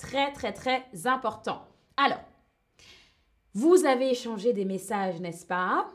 [0.00, 1.62] Très, très, très important.
[1.98, 2.24] Alors,
[3.52, 5.90] vous avez échangé des messages, n'est-ce pas?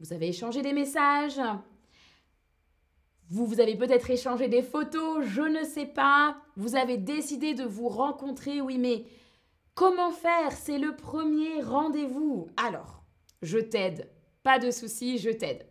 [0.00, 1.40] Vous avez échangé des messages?
[3.30, 6.36] Vous, vous avez peut-être échangé des photos, je ne sais pas.
[6.56, 9.04] Vous avez décidé de vous rencontrer, oui, mais
[9.74, 10.50] comment faire?
[10.50, 12.48] C'est le premier rendez-vous.
[12.56, 13.04] Alors,
[13.42, 14.10] je t'aide.
[14.42, 15.64] Pas de souci, je t'aide.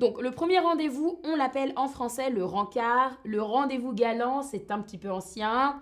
[0.00, 3.18] Donc, le premier rendez-vous, on l'appelle en français le rencard.
[3.24, 5.78] Le rendez-vous galant, c'est un petit peu ancien.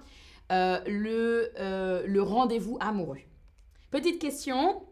[0.50, 3.20] Euh, le, euh, le rendez-vous amoureux.
[3.92, 4.82] Petite question,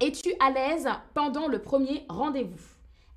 [0.00, 2.60] es-tu à l'aise pendant le premier rendez-vous?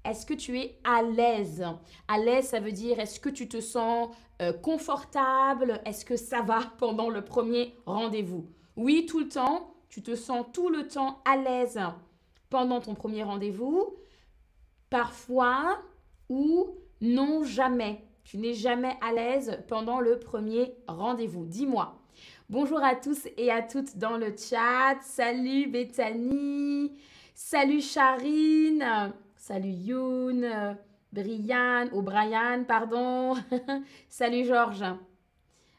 [0.05, 1.65] Est-ce que tu es à l'aise?
[2.07, 4.09] À l'aise, ça veut dire est-ce que tu te sens
[4.41, 5.81] euh, confortable?
[5.83, 8.45] Est-ce que ça va pendant le premier rendez-vous?
[8.75, 9.73] Oui, tout le temps.
[9.89, 11.79] Tu te sens tout le temps à l'aise
[12.51, 13.95] pendant ton premier rendez-vous.
[14.91, 15.79] Parfois
[16.29, 16.67] ou
[17.01, 18.03] non jamais.
[18.29, 21.45] Tu n'es jamais à l'aise pendant le premier rendez-vous.
[21.45, 21.99] Dis-moi.
[22.47, 24.99] Bonjour à tous et à toutes dans le chat.
[25.01, 26.91] Salut Bethany.
[27.33, 28.85] Salut Charine.
[29.35, 30.77] Salut Youn,
[31.11, 33.33] Brian, ou Brian, pardon.
[34.09, 34.85] Salut Georges.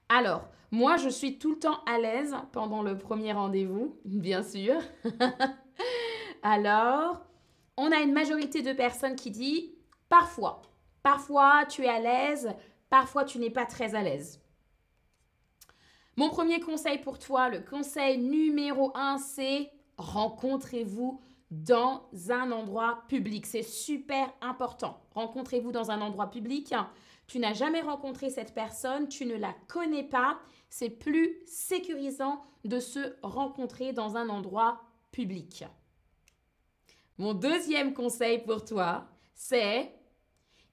[0.09, 4.75] Alors, moi, je suis tout le temps à l'aise pendant le premier rendez-vous, bien sûr.
[6.43, 7.21] Alors,
[7.77, 9.73] on a une majorité de personnes qui dit
[10.09, 10.62] parfois.
[11.03, 12.55] Parfois, tu es à l'aise,
[12.89, 14.41] parfois, tu n'es pas très à l'aise.
[16.17, 23.47] Mon premier conseil pour toi, le conseil numéro un, c'est rencontrez-vous dans un endroit public.
[23.47, 25.01] C'est super important.
[25.15, 26.75] Rencontrez-vous dans un endroit public.
[27.27, 30.39] Tu n'as jamais rencontré cette personne, tu ne la connais pas.
[30.69, 34.81] C'est plus sécurisant de se rencontrer dans un endroit
[35.12, 35.65] public.
[37.19, 39.93] Mon deuxième conseil pour toi, c'est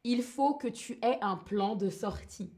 [0.07, 2.53] il faut que tu aies un plan de sortie.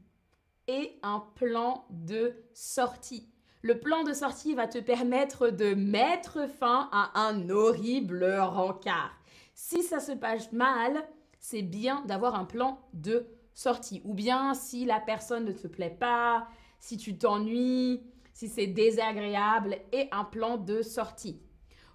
[0.68, 3.28] Et un plan de sortie.
[3.62, 9.10] Le plan de sortie va te permettre de mettre fin à un horrible rencard.
[9.52, 11.04] Si ça se passe mal,
[11.40, 14.00] c'est bien d'avoir un plan de sortie.
[14.04, 16.46] Ou bien si la personne ne te plaît pas,
[16.78, 18.00] si tu t'ennuies,
[18.32, 21.42] si c'est désagréable, et un plan de sortie.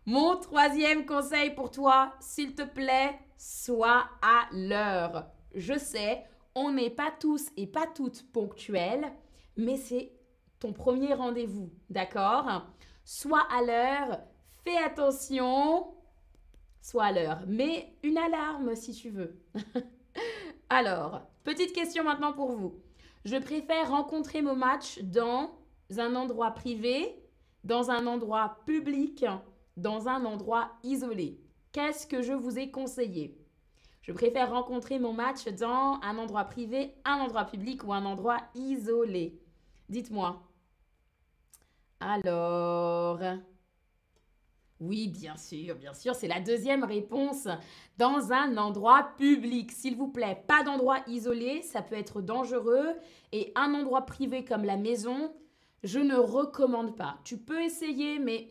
[0.06, 5.31] Mon troisième conseil pour toi, s'il te plaît, sois à l'heure.
[5.56, 6.24] Je sais,
[6.54, 9.12] on n'est pas tous et pas toutes ponctuels,
[9.56, 10.12] mais c'est
[10.60, 12.66] ton premier rendez-vous, d'accord?
[13.06, 14.20] Sois à l'heure,
[14.64, 15.88] fais attention,
[16.82, 19.40] sois à l'heure, mets une alarme si tu veux.
[20.70, 22.82] Alors, petite question maintenant pour vous.
[23.24, 25.52] Je préfère rencontrer mon match dans
[25.98, 27.16] un endroit privé,
[27.64, 29.26] dans un endroit public,
[29.78, 31.40] dans un endroit isolé.
[31.72, 33.44] Qu'est-ce que je vous ai conseillé?
[34.06, 38.38] Je préfère rencontrer mon match dans un endroit privé, un endroit public ou un endroit
[38.54, 39.42] isolé.
[39.90, 40.44] Dites-moi.
[42.00, 43.20] Alors,
[44.80, 47.48] oui, bien sûr, bien sûr, c'est la deuxième réponse.
[47.98, 52.94] Dans un endroit public, s'il vous plaît, pas d'endroit isolé, ça peut être dangereux.
[53.32, 55.34] Et un endroit privé comme la maison,
[55.82, 57.18] je ne recommande pas.
[57.24, 58.50] Tu peux essayer, mais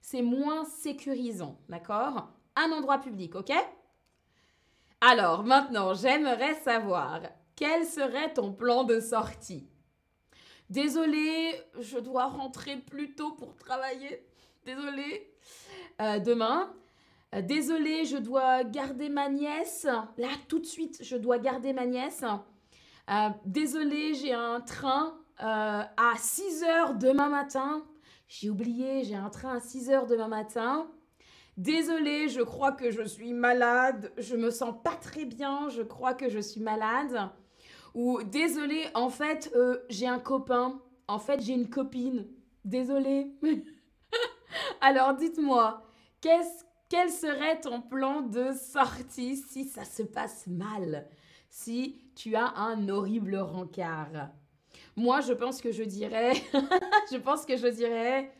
[0.00, 2.32] c'est moins sécurisant, d'accord?
[2.56, 3.52] Un endroit public, ok?
[5.02, 7.22] Alors, maintenant, j'aimerais savoir,
[7.56, 9.66] quel serait ton plan de sortie?
[10.68, 14.26] Désolée, je dois rentrer plus tôt pour travailler.
[14.66, 15.34] Désolée.
[16.02, 16.70] Euh, demain.
[17.34, 19.86] Euh, désolée, je dois garder ma nièce.
[20.18, 22.22] Là, tout de suite, je dois garder ma nièce.
[23.10, 27.82] Euh, désolée, j'ai un train à 6 heures demain matin.
[28.28, 30.90] J'ai oublié, j'ai un train à 6 heures demain matin.
[31.56, 34.12] Désolée, je crois que je suis malade.
[34.18, 35.68] Je me sens pas très bien.
[35.68, 37.30] Je crois que je suis malade.
[37.94, 40.80] Ou désolé, en fait, euh, j'ai un copain.
[41.08, 42.26] En fait, j'ai une copine.
[42.64, 43.32] Désolé.
[44.80, 45.82] Alors dites-moi,
[46.20, 51.08] quel serait ton plan de sortie si ça se passe mal?
[51.48, 54.30] Si tu as un horrible rencard?
[54.96, 56.32] Moi, je pense que je dirais,
[57.12, 58.30] je pense que je dirais,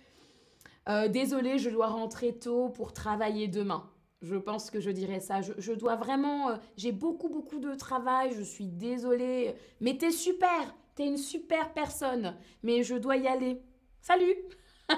[0.90, 3.88] euh, désolé, je dois rentrer tôt pour travailler demain.
[4.22, 5.40] Je pense que je dirais ça.
[5.40, 6.50] Je, dois vraiment...
[6.50, 8.32] Euh, j'ai beaucoup, beaucoup de travail.
[8.36, 9.54] Je suis désolée.
[9.80, 10.74] Mais t'es super.
[10.94, 12.36] T'es une super personne.
[12.62, 13.62] Mais je dois y aller.
[14.00, 14.34] Salut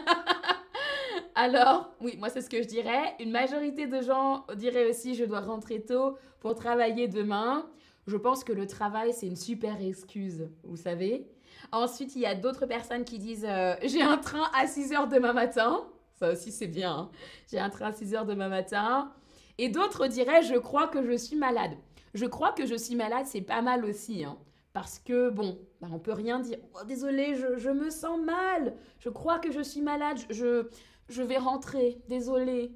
[1.34, 3.14] Alors, oui, moi c'est ce que je dirais.
[3.20, 7.66] Une majorité de gens diraient aussi je dois rentrer tôt pour travailler demain.
[8.06, 11.26] Je pense que le travail c'est une super excuse, vous savez.
[11.72, 15.08] Ensuite, il y a d'autres personnes qui disent euh, j'ai un train à 6 heures
[15.08, 15.84] demain matin.
[16.18, 16.92] Ça aussi, c'est bien.
[16.92, 17.10] Hein.
[17.50, 19.12] J'ai un train à 6 heures demain matin.
[19.58, 21.72] Et d'autres diraient, je crois que je suis malade.
[22.14, 24.24] Je crois que je suis malade, c'est pas mal aussi.
[24.24, 24.38] Hein.
[24.72, 26.58] Parce que, bon, bah, on peut rien dire.
[26.74, 28.74] Oh, désolé, je, me sens mal.
[28.98, 30.18] Je crois que je suis malade.
[30.30, 30.68] Je,
[31.08, 32.02] je vais rentrer.
[32.08, 32.72] Désolé.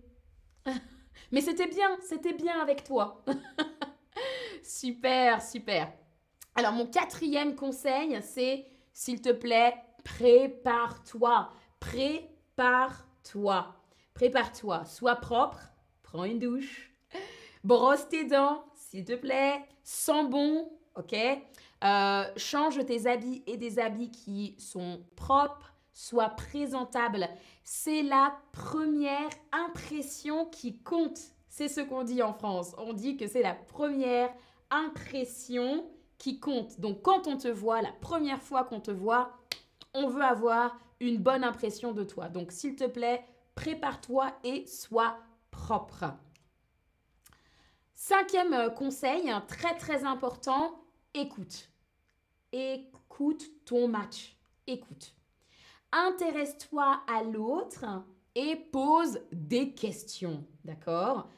[1.33, 3.25] Mais c'était bien, c'était bien avec toi.
[4.63, 5.93] super, super.
[6.55, 8.67] Alors, mon quatrième conseil, c'est,
[8.97, 11.51] s'il te plaît, prépare-toi.
[11.81, 13.75] Prépare-toi.
[14.15, 14.87] Prépare-toi.
[14.87, 15.59] Sois propre.
[16.03, 16.91] Prends une douche.
[17.63, 19.61] Brosse tes dents, s'il te plaît.
[19.85, 21.15] Sens bon, ok?
[21.85, 27.29] Euh, Change tes habits et des habits qui sont propres, soient présentables.
[27.65, 31.19] C'est la première impression qui compte.
[31.51, 32.75] C'est ce qu'on dit en France.
[32.79, 34.33] On dit que c'est la première
[34.71, 35.85] impression
[36.19, 36.81] qui compte.
[36.81, 39.33] Donc quand on te voit, la première fois qu'on te voit,
[39.95, 42.29] on veut avoir une bonne impression de toi.
[42.29, 43.25] Donc s'il te plaît,
[43.55, 45.19] prépare-toi et sois
[45.51, 46.05] propre.
[47.95, 50.79] Cinquième euh, conseil, très très important,
[51.15, 51.71] écoute.
[52.53, 54.37] Écoute ton match.
[54.67, 55.15] Écoute.
[55.93, 57.85] Intéresse-toi à l'autre
[58.35, 60.45] et pose des questions.
[60.65, 61.29] D'accord?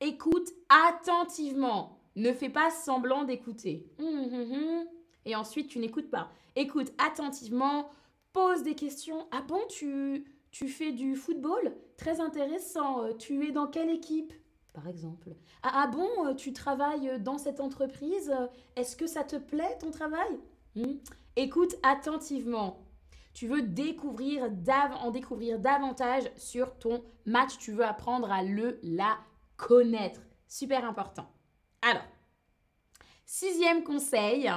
[0.00, 2.01] Écoute attentivement.
[2.16, 3.86] Ne fais pas semblant d'écouter.
[3.98, 4.84] Hum, hum, hum.
[5.24, 6.30] Et ensuite, tu n'écoutes pas.
[6.56, 7.90] Écoute attentivement,
[8.32, 9.26] pose des questions.
[9.30, 11.74] Ah bon, tu, tu fais du football?
[11.96, 13.04] Très intéressant.
[13.04, 14.32] Euh, tu es dans quelle équipe?
[14.72, 15.30] Par exemple.
[15.62, 18.34] Ah, ah bon, euh, tu travailles dans cette entreprise?
[18.76, 20.38] Est-ce que ça te plaît ton travail?
[20.76, 20.96] Hmm?
[21.36, 22.82] Écoute attentivement.
[23.34, 24.50] Tu veux découvrir
[25.00, 27.56] en découvrir davantage sur ton match.
[27.58, 29.16] Tu veux apprendre à le la
[29.56, 30.20] connaître.
[30.48, 31.30] Super important.
[31.84, 32.06] Alors,
[33.26, 34.48] sixième conseil,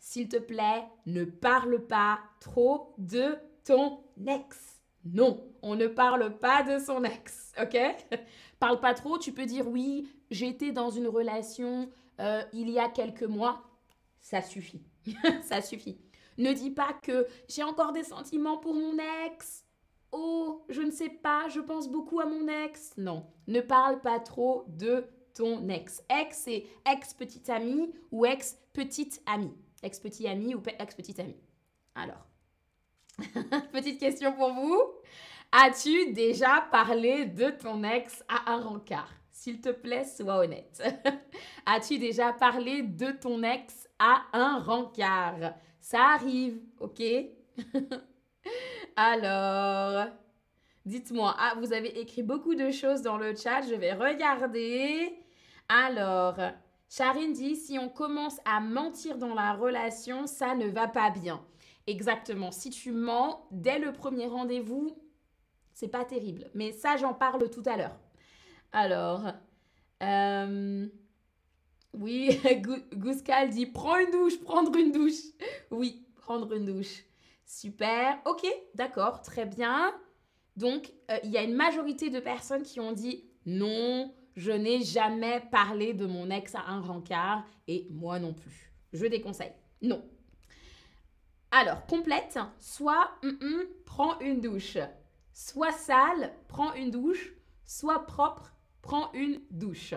[0.00, 4.80] s'il te plaît, ne parle pas trop de ton ex.
[5.04, 7.78] Non, on ne parle pas de son ex, ok?
[8.58, 12.88] Parle pas trop, tu peux dire oui, j'étais dans une relation euh, il y a
[12.88, 13.62] quelques mois.
[14.20, 14.82] Ça suffit,
[15.44, 16.00] ça suffit.
[16.38, 18.96] Ne dis pas que j'ai encore des sentiments pour mon
[19.26, 19.64] ex.
[20.10, 22.92] Oh, je ne sais pas, je pense beaucoup à mon ex.
[22.96, 26.02] Non, ne parle pas trop de ton ex.
[26.08, 29.54] Ex, c'est ex-petite amie ou ex-petite amie.
[29.82, 31.36] Ex-petit ami ou ex-petite amie.
[31.94, 32.26] Alors,
[33.72, 34.80] petite question pour vous.
[35.52, 39.10] As-tu déjà parlé de ton ex à un rencard?
[39.30, 40.82] S'il te plaît, sois honnête.
[41.66, 45.54] As-tu déjà parlé de ton ex à un rencard?
[45.80, 47.02] Ça arrive, ok?
[48.96, 50.06] Alors,
[50.84, 51.34] dites-moi.
[51.38, 53.62] Ah, vous avez écrit beaucoup de choses dans le chat.
[53.62, 55.25] Je vais regarder.
[55.68, 56.36] Alors,
[56.88, 61.44] Charine dit, si on commence à mentir dans la relation, ça ne va pas bien.
[61.86, 62.52] Exactement.
[62.52, 64.96] Si tu mens dès le premier rendez-vous,
[65.72, 66.48] c'est pas terrible.
[66.54, 67.96] Mais ça, j'en parle tout à l'heure.
[68.72, 69.22] Alors,
[70.02, 70.86] euh,
[71.94, 72.40] oui,
[72.94, 75.22] Gouscal dit prends une douche, prendre une douche.
[75.70, 77.04] Oui, prendre une douche.
[77.44, 78.18] Super.
[78.24, 79.94] Ok, d'accord, très bien.
[80.56, 84.82] Donc, euh, il y a une majorité de personnes qui ont dit non, je n'ai
[84.82, 88.72] jamais parlé de mon ex à un rencard et moi non plus.
[88.92, 89.54] Je déconseille.
[89.80, 90.04] Non.
[91.50, 93.10] Alors, complète, soit
[93.86, 94.78] prends une douche.
[95.32, 97.32] Soit sale, prends une douche.
[97.64, 98.52] Soit propre,
[98.82, 99.94] prends une douche.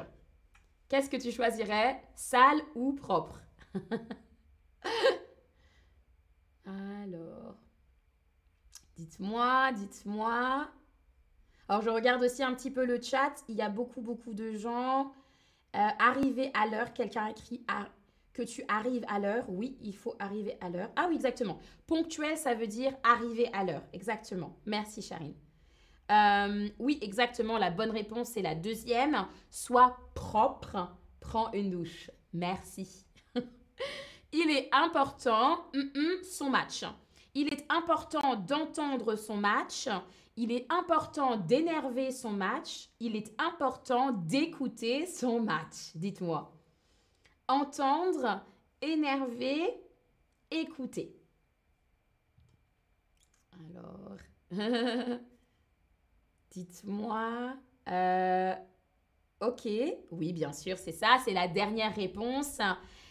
[0.88, 2.02] Qu'est-ce que tu choisirais?
[2.16, 3.40] Sale ou propre?
[6.66, 7.58] Alors,
[8.96, 10.68] dites-moi, dites-moi.
[11.70, 13.44] Alors, je regarde aussi un petit peu le chat.
[13.48, 15.14] Il y a beaucoup, beaucoup de gens.
[15.76, 17.64] Euh, arriver à l'heure, quelqu'un écrit
[18.34, 19.46] que tu arrives à l'heure.
[19.48, 20.90] Oui, il faut arriver à l'heure.
[20.96, 21.60] Ah oui, exactement.
[21.86, 23.84] Ponctuel, ça veut dire arriver à l'heure.
[23.94, 24.58] Exactement.
[24.66, 25.36] Merci, Charine.
[26.10, 27.60] Euh, oui, exactement.
[27.60, 29.28] La bonne réponse, c'est la deuxième.
[29.52, 30.90] Sois propre.
[31.20, 32.10] Prends une douche.
[32.34, 33.06] Merci.
[34.34, 35.66] il est important,
[36.24, 36.84] son match.
[37.36, 39.88] Il est important d'entendre son match.
[40.42, 42.90] Il est important d'énerver son match.
[43.02, 45.92] Il est important d'écouter son match.
[45.96, 46.56] Dites-moi
[47.50, 48.46] entendre,
[48.82, 49.82] énerver,
[50.50, 51.14] écouter.
[53.52, 54.16] Alors,
[56.52, 57.56] dites-moi.
[57.90, 58.56] Euh,
[59.42, 59.68] ok,
[60.12, 62.60] oui, bien sûr, c'est ça, c'est la dernière réponse.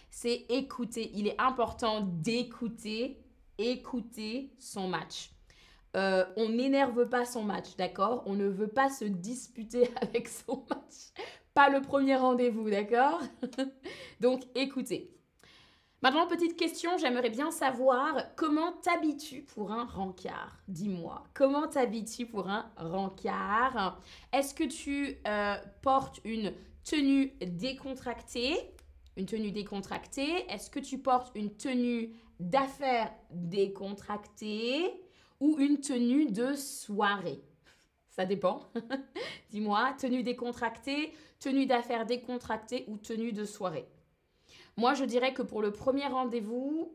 [0.09, 1.11] C'est écouter.
[1.15, 3.21] Il est important d'écouter,
[3.59, 5.33] écouter son match.
[5.97, 8.23] Euh, on n'énerve pas son match, d'accord?
[8.27, 11.13] On ne veut pas se disputer avec son match.
[11.55, 13.21] Pas le premier rendez-vous, d'accord?
[14.21, 15.15] Donc écoutez.
[16.01, 20.57] Maintenant, petite question, j'aimerais bien savoir comment t'habitues pour un rencard?
[20.69, 24.01] Dis-moi, comment t'habitues pour un rencard?
[24.33, 26.53] Est-ce que tu euh, portes une
[26.89, 28.57] tenue décontractée,
[29.17, 30.51] une tenue décontractée.
[30.51, 35.03] Est-ce que tu portes une tenue d'affaires décontractée?
[35.41, 37.43] Ou une tenue de soirée
[38.09, 38.65] Ça dépend.
[39.51, 43.89] Dis-moi, tenue décontractée, tenue d'affaires décontractée ou tenue de soirée
[44.77, 46.93] Moi, je dirais que pour le premier rendez-vous,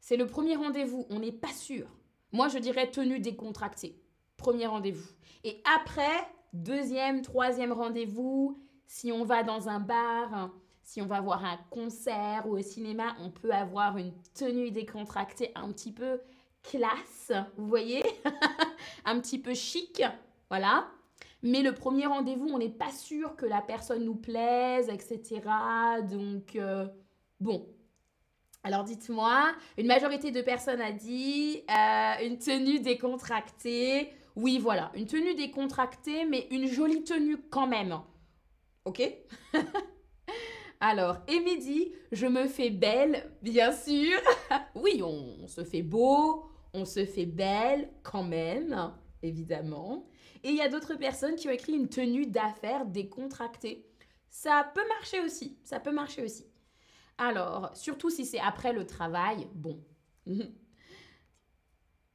[0.00, 1.88] c'est le premier rendez-vous, on n'est pas sûr.
[2.32, 4.00] Moi, je dirais tenue décontractée.
[4.36, 5.08] Premier rendez-vous.
[5.42, 10.50] Et après, deuxième, troisième rendez-vous, si on va dans un bar,
[10.82, 15.50] si on va voir un concert ou au cinéma, on peut avoir une tenue décontractée
[15.56, 16.20] un petit peu
[16.70, 18.02] classe, vous voyez
[19.04, 20.02] Un petit peu chic,
[20.48, 20.88] voilà.
[21.42, 25.42] Mais le premier rendez-vous, on n'est pas sûr que la personne nous plaise, etc.
[26.08, 26.86] Donc, euh,
[27.40, 27.68] bon,
[28.66, 34.10] alors dites-moi, une majorité de personnes a dit euh, une tenue décontractée.
[34.34, 38.00] Oui, voilà, une tenue décontractée, mais une jolie tenue quand même.
[38.84, 39.02] Ok?
[40.80, 44.18] Alors, dit, je me fais belle, bien sûr.
[44.74, 46.46] oui, on, se fait beau,
[46.76, 48.92] on se fait belle quand même,
[49.22, 50.06] évidemment.
[50.44, 53.88] Et il y a d'autres personnes qui ont écrit une tenue d'affaires décontractée.
[54.28, 56.46] Ça peut marcher aussi, ça peut marcher aussi.
[57.18, 59.82] Alors, surtout si c'est après le travail, bon.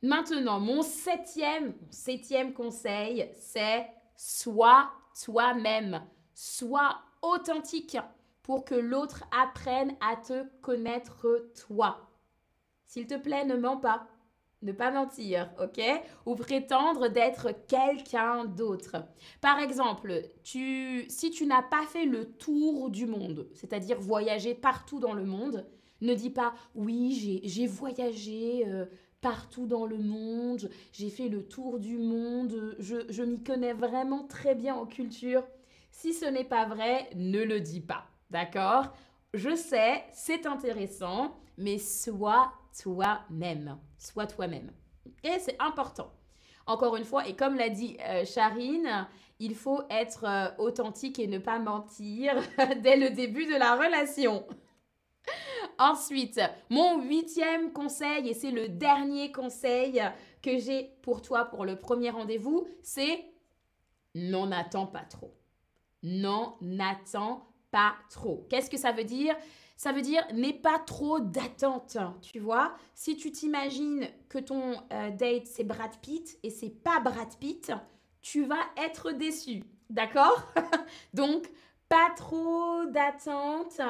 [0.04, 4.92] Maintenant, mon septième, septième conseil, c'est sois
[5.26, 6.04] toi-même.
[6.34, 7.98] Sois authentique
[8.44, 12.10] pour que l'autre apprenne à te connaître toi.
[12.86, 14.08] S'il te plaît, ne mens pas.
[14.62, 15.82] Ne pas mentir, ok?
[16.28, 18.98] Ou prétendre d'être quelqu'un d'autre.
[19.42, 25.00] Par exemple, tu, si tu n'as pas fait le tour du monde, c'est-à-dire voyager partout
[25.00, 25.66] dans le monde,
[26.02, 28.86] ne dis pas oui, j'ai voyagé euh,
[29.20, 34.24] partout dans le monde, j'ai fait le tour du monde, je, je m'y connais vraiment
[34.28, 35.44] très bien en culture.
[35.90, 38.94] Si ce n'est pas vrai, ne le dis pas, d'accord?
[39.34, 42.52] Je sais, c'est intéressant, mais sois
[42.82, 43.78] toi-même.
[43.98, 44.72] Sois toi-même.
[45.24, 46.12] Et c'est important.
[46.68, 49.08] Encore une fois, et comme l'a dit euh, Charine,
[49.40, 52.36] il faut être euh, authentique et ne pas mentir
[52.82, 54.46] dès le début de la relation.
[55.80, 60.02] Ensuite, mon huitième conseil, et c'est le dernier conseil
[60.42, 63.26] que j'ai pour toi pour le premier rendez-vous, c'est
[64.14, 65.34] n'en attends pas trop.
[66.04, 68.46] N'en attends pas trop.
[68.50, 69.36] Qu'est-ce que ça veut dire?
[69.82, 72.76] Ça veut dire n'aie pas trop d'attente, tu vois.
[72.94, 77.74] Si tu t'imagines que ton euh, date c'est Brad Pitt et c'est pas Brad Pitt,
[78.22, 80.54] tu vas être déçu, d'accord?
[81.16, 81.50] Donc
[81.90, 83.82] pas trop d'attente.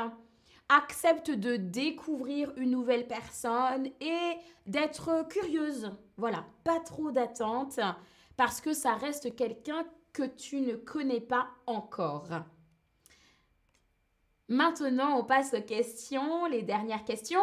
[0.69, 5.91] Accepte de découvrir une nouvelle personne et d'être curieuse.
[6.15, 7.81] Voilà, pas trop d'attente
[8.37, 9.83] parce que ça reste quelqu'un
[10.13, 12.29] que tu ne connais pas encore.
[14.51, 17.39] Maintenant, on passe aux questions, les dernières questions.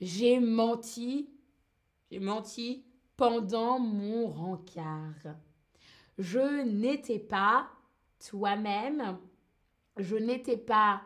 [0.00, 1.30] J'ai menti,
[2.10, 2.84] j'ai menti
[3.16, 5.36] pendant mon rencard.
[6.18, 7.70] Je n'étais pas
[8.28, 9.16] toi-même,
[9.96, 11.02] je n'étais pas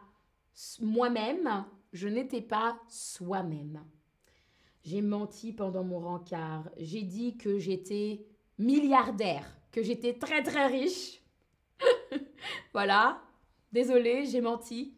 [0.81, 3.85] moi-même, je n'étais pas soi-même.
[4.83, 6.71] J'ai menti pendant mon rencard.
[6.79, 8.25] J'ai dit que j'étais
[8.57, 11.23] milliardaire, que j'étais très très riche.
[12.73, 13.21] voilà.
[13.73, 14.94] Désolée, j'ai menti.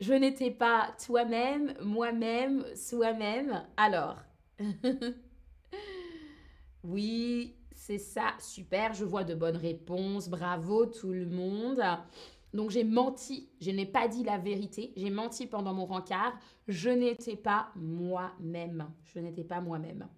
[0.00, 3.66] Je n'étais pas toi-même, moi-même, soi-même.
[3.76, 4.16] Alors,
[6.84, 11.82] oui, c'est ça, super, je vois de bonnes réponses, bravo tout le monde.
[12.54, 16.90] Donc j'ai menti, je n'ai pas dit la vérité, j'ai menti pendant mon rencard, je
[16.90, 20.08] n'étais pas moi-même, je n'étais pas moi-même.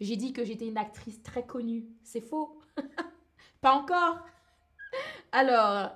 [0.00, 2.58] J'ai dit que j'étais une actrice très connue, c'est faux.
[3.60, 4.18] pas encore.
[5.32, 5.90] Alors,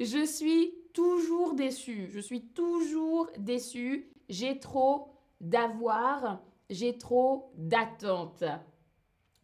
[0.00, 2.08] je suis toujours déçue.
[2.10, 4.08] Je suis toujours déçue.
[4.28, 5.08] J'ai trop
[5.40, 6.40] d'avoir.
[6.70, 8.44] J'ai trop d'attentes.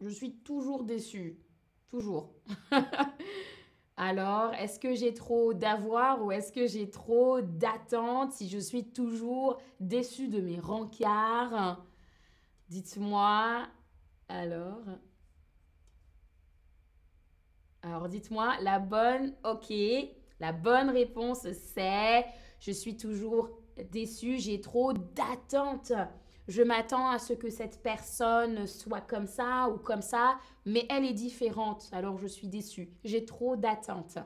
[0.01, 1.37] Je suis toujours déçue.
[1.89, 2.33] Toujours.
[3.97, 8.85] Alors, est-ce que j'ai trop d'avoir ou est-ce que j'ai trop d'attentes si je suis
[8.85, 11.83] toujours déçue de mes rencarts?
[12.69, 13.67] Dites-moi.
[14.29, 14.83] Alors.
[17.81, 19.33] Alors, dites-moi la bonne.
[19.43, 19.73] Ok.
[20.39, 22.25] La bonne réponse, c'est
[22.59, 23.49] je suis toujours
[23.91, 25.93] déçue, j'ai trop d'attentes.
[26.47, 31.05] Je m'attends à ce que cette personne soit comme ça ou comme ça, mais elle
[31.05, 32.89] est différente, alors je suis déçue.
[33.03, 34.17] J'ai trop d'attentes.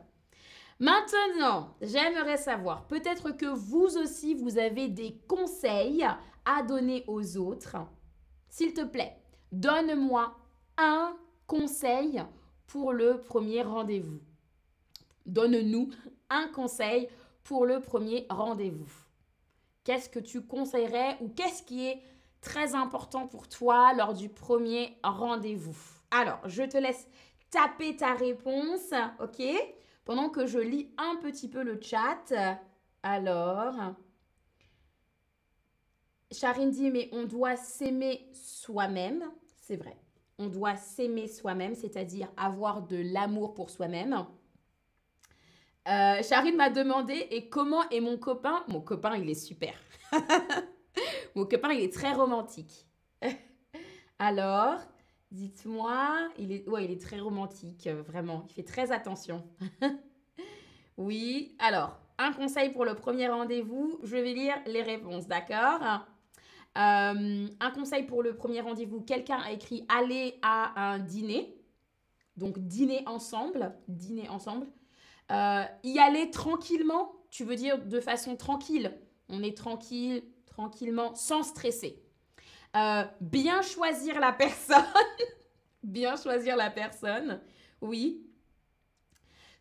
[0.80, 6.06] Maintenant, j'aimerais savoir, peut-être que vous aussi, vous avez des conseils
[6.46, 7.78] à donner aux autres.
[8.50, 9.18] S'il te plaît,
[9.52, 10.36] donne-moi
[10.78, 11.16] un
[11.46, 12.24] conseil
[12.68, 14.20] pour le premier rendez-vous
[15.26, 15.90] donne-nous
[16.30, 17.10] un conseil
[17.44, 18.92] pour le premier rendez-vous.
[19.84, 22.02] Qu'est-ce que tu conseillerais ou qu'est-ce qui est
[22.42, 25.78] très important pour toi lors du premier rendez-vous?
[26.12, 27.08] Alors, je te laisse
[27.50, 29.44] taper ta réponse, ok?
[30.06, 32.34] Pendant que je lis un petit peu le chat.
[33.04, 33.76] Alors,
[36.32, 39.24] Charine dit, mais on doit s'aimer soi-même.
[39.58, 39.98] C'est vrai.
[40.40, 44.26] On doit s'aimer soi-même, c'est-à-dire avoir de l'amour pour soi-même.
[45.88, 48.64] Euh, Charine m'a demandé, et comment est mon copain?
[48.68, 49.74] Mon copain, il est super.
[51.36, 52.86] mon copain, il est très romantique.
[54.20, 54.80] Alors,
[55.32, 58.46] dites-moi, il est, ouais, il est très romantique, euh, vraiment.
[58.50, 59.44] Il fait très attention.
[60.98, 64.00] oui, alors, un conseil pour le premier rendez-vous.
[64.04, 65.82] Je vais lire les réponses, d'accord?
[66.78, 71.56] Euh, un conseil pour le premier rendez-vous, quelqu'un a écrit aller à un dîner.
[72.38, 74.68] Donc dîner ensemble, dîner ensemble.
[75.32, 78.98] Euh, y aller tranquillement, tu veux dire de façon tranquille.
[79.30, 82.02] On est tranquille, tranquillement, sans stresser.
[82.76, 84.84] Euh, bien choisir la personne.
[85.84, 87.42] bien choisir la personne,
[87.82, 88.26] oui.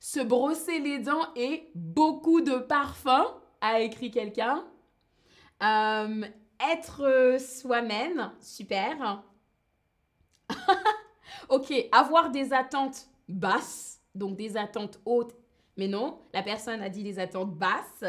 [0.00, 3.26] Se brosser les dents et beaucoup de parfum,
[3.60, 4.64] a écrit quelqu'un.
[5.62, 6.26] Euh,
[6.72, 9.22] être soi-même, super.
[11.48, 15.34] ok, avoir des attentes basses, donc des attentes hautes,
[15.76, 18.04] mais non, la personne a dit des attentes basses.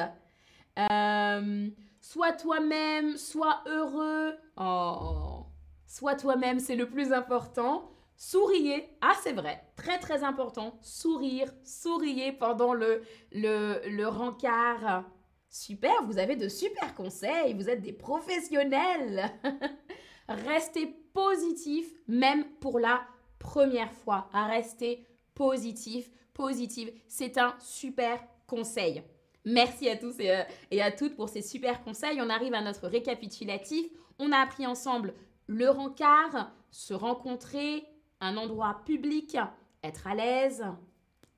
[0.80, 1.70] Euh,
[2.02, 4.36] sois toi-même, sois heureux.
[4.58, 5.46] Oh,
[5.88, 7.90] sois toi-même, c'est le plus important.
[8.16, 10.78] Souriez, ah c'est vrai, très très important.
[10.82, 13.02] Sourire, souriez pendant le,
[13.32, 15.06] le, le rencard.
[15.50, 19.32] Super, vous avez de super conseils, vous êtes des professionnels.
[20.28, 23.02] Restez positif, même pour la
[23.40, 24.30] première fois.
[24.34, 25.06] Restez
[25.36, 26.92] positif, positive.
[27.08, 29.04] C'est un super conseil.
[29.46, 32.22] Merci à tous et, euh, et, à toutes pour ces super conseils.
[32.22, 33.88] On arrive à notre récapitulatif.
[34.20, 35.14] On a appris ensemble
[35.48, 37.86] le rencard, se rencontrer,
[38.22, 39.38] un endroit public,
[39.84, 40.64] être à l'aise,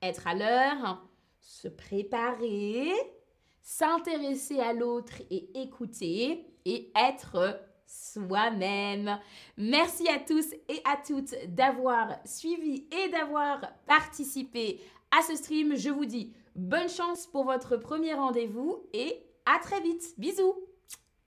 [0.02, 1.04] être à l'heure,
[1.40, 2.92] se préparer,
[3.60, 9.18] s'intéresser à l'autre et écouter et être soi-même.
[9.56, 14.80] Merci à tous et à toutes d'avoir suivi et d'avoir participé
[15.16, 15.76] à ce stream.
[15.76, 20.14] Je vous dis bonne chance pour votre premier rendez-vous et à très vite.
[20.18, 20.65] Bisous